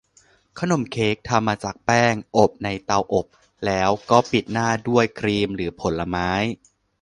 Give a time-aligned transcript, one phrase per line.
[0.59, 3.27] ขนมเค้กทำมาจากแป้ง อบในเตาอบ
[3.65, 6.29] แล้วก็ปิดหน้าด้วยครีมหรือผลไม้